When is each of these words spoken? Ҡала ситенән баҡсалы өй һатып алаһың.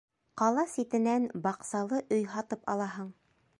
Ҡала 0.41 0.63
ситенән 0.71 1.27
баҡсалы 1.45 2.01
өй 2.17 2.27
һатып 2.35 2.67
алаһың. 2.77 3.15